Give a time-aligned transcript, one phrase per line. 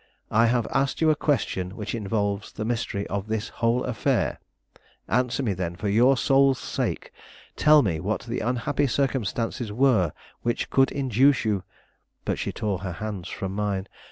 [0.31, 4.39] I have asked you a question which involves the mystery of this whole affair;
[5.07, 7.11] answer me, then, for your soul's sake;
[7.55, 10.11] tell me, what the unhappy circumstances were
[10.41, 11.63] which could induce you"
[12.25, 13.87] But she tore her hands from mine.